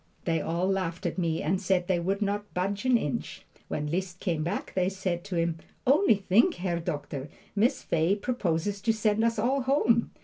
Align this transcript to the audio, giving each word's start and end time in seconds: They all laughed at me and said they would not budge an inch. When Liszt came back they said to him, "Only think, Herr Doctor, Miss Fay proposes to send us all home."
They 0.25 0.41
all 0.41 0.67
laughed 0.67 1.05
at 1.05 1.19
me 1.19 1.43
and 1.43 1.61
said 1.61 1.85
they 1.85 1.99
would 1.99 2.23
not 2.23 2.55
budge 2.55 2.85
an 2.85 2.97
inch. 2.97 3.45
When 3.67 3.85
Liszt 3.85 4.19
came 4.19 4.41
back 4.43 4.73
they 4.73 4.89
said 4.89 5.23
to 5.25 5.35
him, 5.35 5.59
"Only 5.85 6.15
think, 6.15 6.55
Herr 6.55 6.79
Doctor, 6.79 7.29
Miss 7.55 7.83
Fay 7.83 8.15
proposes 8.15 8.81
to 8.81 8.93
send 8.93 9.23
us 9.23 9.37
all 9.37 9.61
home." 9.61 10.09